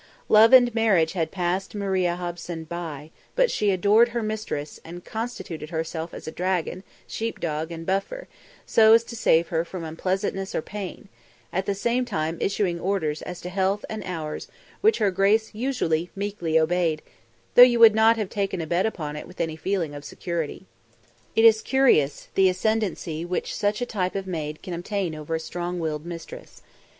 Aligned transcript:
Love 0.29 0.51
and 0.51 0.73
marriage 0.73 1.13
had 1.13 1.29
passed 1.29 1.75
Maria 1.75 2.15
Hobson 2.15 2.63
by, 2.63 3.11
but 3.35 3.51
she 3.51 3.69
adored 3.69 4.09
her 4.09 4.23
mistress 4.23 4.79
and 4.83 5.05
constituted 5.05 5.69
herself 5.69 6.11
as 6.11 6.25
dragon, 6.25 6.81
sheep 7.05 7.39
dog 7.39 7.71
and 7.71 7.85
buffer, 7.85 8.27
so 8.65 8.93
as 8.93 9.03
to 9.03 9.15
save 9.15 9.49
her 9.49 9.63
from 9.63 9.83
unpleasantness 9.83 10.55
or 10.55 10.61
pain; 10.63 11.07
at 11.53 11.67
the 11.67 11.75
same 11.75 12.03
time 12.03 12.39
issuing 12.41 12.79
orders 12.79 13.21
as 13.21 13.39
to 13.41 13.49
health 13.51 13.85
and 13.91 14.03
hours 14.05 14.47
which 14.81 14.97
her 14.97 15.11
grace 15.11 15.53
usually 15.53 16.09
meekly 16.15 16.57
obeyed 16.57 17.03
though 17.53 17.61
you 17.61 17.77
would 17.77 17.93
not 17.93 18.17
have 18.17 18.31
taken 18.31 18.59
a 18.59 18.65
bet 18.65 18.87
upon 18.87 19.15
it 19.15 19.27
with 19.27 19.39
any 19.39 19.55
feeling 19.55 19.93
of 19.93 20.03
security. 20.03 20.65
It 21.35 21.45
is 21.45 21.61
curious, 21.61 22.29
the 22.33 22.49
ascendancy 22.49 23.23
which 23.23 23.53
such 23.55 23.81
a 23.81 23.85
type 23.85 24.15
of 24.15 24.25
maid 24.25 24.63
can 24.63 24.73
obtain 24.73 25.13
over 25.13 25.35
a 25.35 25.39
strong 25.39 25.77
willed 25.79 26.07
mistress. 26.07 26.63